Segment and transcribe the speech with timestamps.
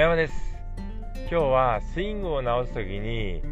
[0.00, 0.56] 村山です。
[1.14, 3.42] 今日はスイングを直す時に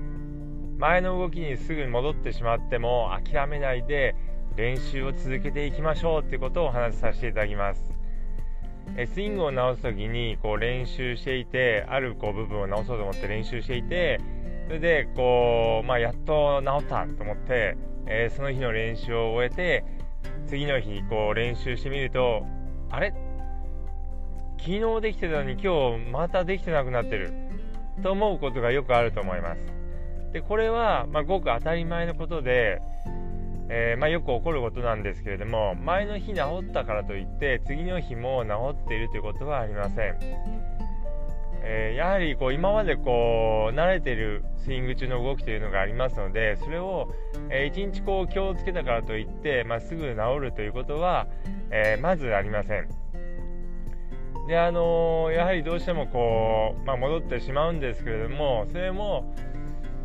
[0.78, 4.17] 前の動きにすぐ戻ってしまっても諦めないで
[4.56, 7.92] 練習を続けていきましょうってことをお話しさせていただきます。
[8.97, 14.19] えスイングを直す時にこう練習していてあるこう部分を直そうと思って練習していて
[14.69, 19.84] それでこう、まあ、やっと直ったと思って、えー、その日の練習を終えて
[20.46, 22.46] 次の日こう練習してみると
[22.88, 23.27] あれ？
[24.59, 27.33] 昨日できてたのに今日またできてなくなってる
[28.03, 29.61] と思うことがよくあると思います。
[30.33, 32.83] でこれは、まあ、ごく当たり前のことで、
[33.71, 40.16] えー、まあ、よく起こることなんですけれども前の日治ったからといって次の日も治っているということはありません。
[41.71, 47.13] えー、やはりこう今までこう慣れてるスイング中の動きというのがありますのでそれを、
[47.51, 51.27] え、1日こう気をつけたからといって、まあ、すぐ治るということは、
[51.71, 52.88] えー、まずありません。
[54.49, 59.35] であのやはりどうしてもこう、まあ、戻ってしまうんですけれどもそれも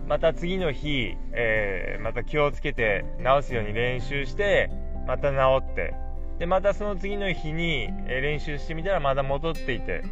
[0.05, 4.69] また次の日、えまた気をつけて直すように練習して
[5.07, 5.93] また治って
[6.39, 10.03] でまたその次の日に練習してみたらまた戻っていて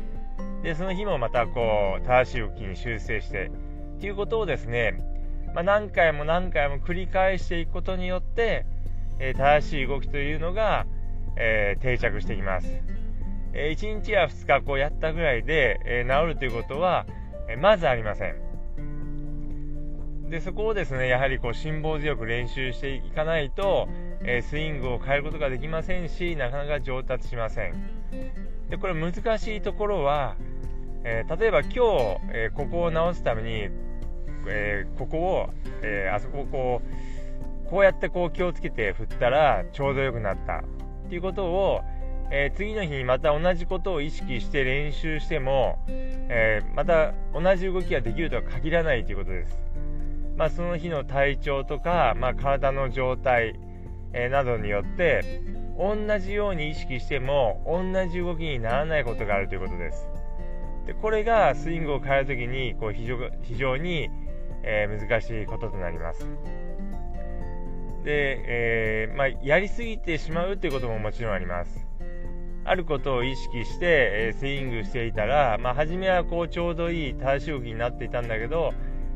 [0.64, 3.52] でその日もまたこう正しい動きに修正して
[3.98, 4.98] っていうことをですね、
[5.54, 8.66] まあ、何回も何回も繰り返していくことによって、
[9.20, 10.86] えー、正しい動きというのが、
[11.38, 12.68] えー、定着していきます、
[13.54, 17.06] え、1日や2日こうやったぐらいで、え治るということは、
[17.50, 18.36] えまずありません。
[20.30, 23.90] でそこをですねやはりこう辛抱強く練習していかないと、
[24.24, 27.74] えスイングを変えることができませんしなかなか上達しません。
[28.70, 30.36] でこれ難しいところは
[31.04, 31.82] え、例えば今日、
[32.34, 33.70] え、ここを直すために、
[34.48, 35.50] え、ここを、
[35.82, 36.82] えあそこをこ
[37.66, 40.60] うこうやってこう気をつけて振ったらちょうど良くなった。
[41.06, 41.82] っていうことを、
[42.32, 49.60] え次の日にまた同じことを意識して練習しても、えまた同じ動きができるとは限らないということです。
[50.38, 53.60] まあ、その日の体調とか、まあ、体の状態、
[54.14, 55.42] えなどによって
[55.78, 60.08] 同じように意識しても同じ動きにならないことがあるということです。
[60.86, 64.10] でこれがスイングを変えるときにこう非常非常に、
[64.64, 66.28] えー、難しいこととなります。
[68.04, 71.91] で、えー、まあ、やりすぎてしまうということももちろんあります。
[72.72, 78.74] あることを意識して、え、スイングしていたら、まあ、初めはこうちょうどいい正しい動きになっていたんだけど、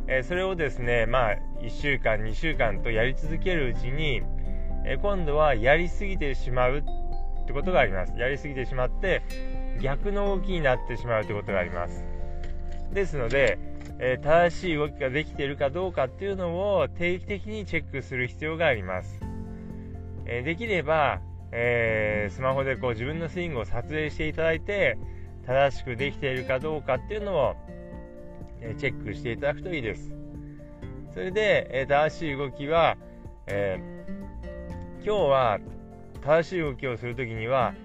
[0.10, 4.22] え、それをですね、まあ、1週間、2週間とやり続けるうちに、
[4.86, 6.84] え今度はやりすぎてしまうっ
[7.48, 8.14] てことがあります。
[8.18, 9.22] やりすぎてしまって、
[9.82, 12.04] 逆の動きになってしまうということがあります
[12.92, 13.58] ですので、
[14.00, 19.22] え、正しい動きができているかどうかっていうのを定期的にチェックする必要があります、
[20.26, 21.22] え、できれば、
[21.58, 24.98] えー、スマホでこう自分のスイングを撮影していただいて
[25.48, 27.56] 正しくできているかどうかっていうのを、
[28.60, 30.14] えチェックしていただくといいです。
[31.14, 32.98] それで、え正しい動きは、
[33.48, 33.80] え
[35.06, 35.60] 今日は
[36.24, 37.76] 正しい動きをするときには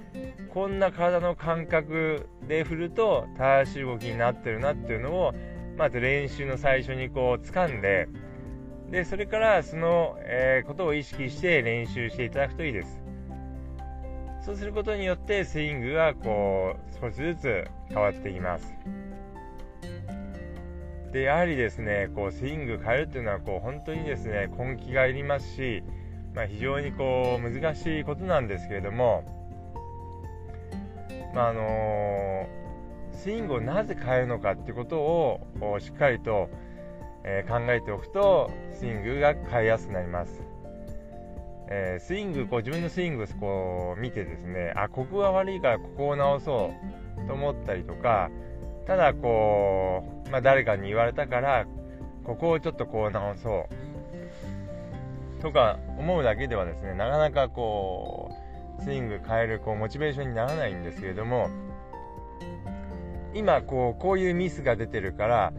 [0.55, 5.35] こんな体の感覚で振ると正しい動きになってるなっていうのを
[5.77, 8.09] まず練習の最初にこう掴んで
[8.91, 13.10] でそれからその、えー、ことを意識して練習していただくといいです。
[14.45, 18.75] そうすることによってスイングがこう少しずつ変わっていきます
[21.13, 25.83] でやはりですねこうスイング変えるっていうのはこう本当にですね根気がいりますし、
[26.35, 29.25] まあ、非常にこう難しいことなんですけれども
[31.35, 32.49] まあ、あの
[33.13, 35.41] スイングをなぜ変えるのかっていうことを
[35.81, 36.49] しっかりと、
[37.25, 40.50] えー、考えておくとスイングが変えやすくなります。
[41.73, 46.73] えー、スイングこう自分のスイングをこう見てですねあここが悪いからここを直そ
[47.25, 48.29] うと思ったりとか
[48.87, 51.67] ただこう、まあ、誰かに言われたから
[52.25, 53.67] ここをちょっとこう直そ
[55.39, 58.33] うとか思うだけではですねなかなかこ
[58.81, 61.49] うスイング変えるこうモチベーションにならないんですけれども
[63.33, 65.53] 今こうこういうミスが出てるから、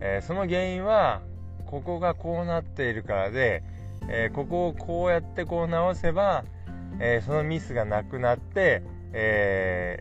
[0.00, 1.22] えー、その原因は
[1.66, 3.62] ここがこうなっているからで、
[4.08, 6.44] えー、ここをこうやってこう直せば、
[7.00, 8.82] えー、そのミスがなくなって、
[9.12, 10.00] え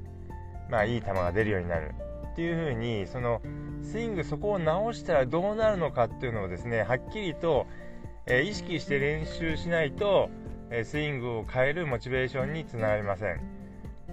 [0.68, 1.94] ーまあ、いい球が出るようになる。
[2.31, 3.42] っていう風にその
[3.83, 7.68] スイングそこを直したらどうなるのかっていうのをですねはっきりと、
[8.25, 10.30] え意識して練習しないと、
[10.69, 13.42] えスイングを変えるモチベーションにつながりません。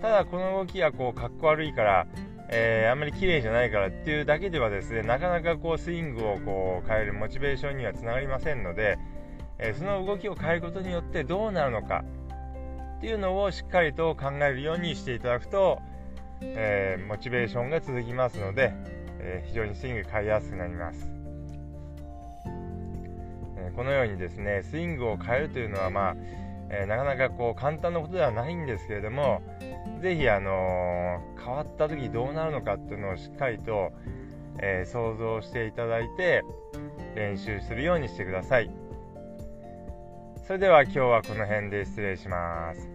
[0.02, 2.06] ただこの動きがこうかっこ悪いから、
[2.50, 8.98] えー、あんまり綺麗じゃないからっていうだけではですねなかなかこうスイングをこう変えるモチベーションにはつながりませんので、
[9.58, 12.04] え、その動きを変えることによってどうなるのか。
[12.98, 15.80] っていうのをしっかりと考えるようにしていただくと、
[16.40, 18.72] えー、モチベーションが続きますので、
[19.20, 21.08] え非常にスイング変えやすくなります、
[23.56, 26.16] えこのようにですねスイングを変えるというのはまあ
[26.70, 29.42] え、なかなかこう簡単なことではないんですけれども
[30.02, 33.90] 是非、あの、変わった時どうなるのかっていうのをしっかりと、
[34.60, 36.42] え、想像していただいて
[37.14, 38.70] 練習するようにしてください。
[40.48, 42.88] それでは今日はこの辺で失礼します。